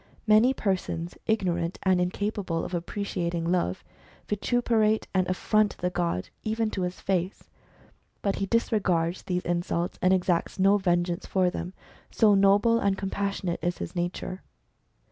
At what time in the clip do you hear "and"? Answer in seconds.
1.83-2.01, 5.13-5.27, 10.01-10.11, 12.79-12.97